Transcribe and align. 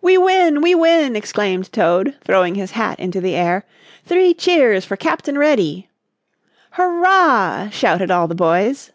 "We 0.00 0.16
win, 0.16 0.62
we 0.62 0.74
win!" 0.74 1.16
exclaimed 1.16 1.70
Toad, 1.70 2.16
throwing 2.24 2.54
his 2.54 2.70
hat 2.70 2.98
into 2.98 3.20
the 3.20 3.34
air. 3.34 3.66
"Three 4.06 4.32
cheers 4.32 4.86
for 4.86 4.96
Captain 4.96 5.36
Reddy!" 5.36 5.90
"Hurrah!" 6.70 7.68
shouted 7.68 8.10
all 8.10 8.26
the 8.26 8.34
boys. 8.34 8.92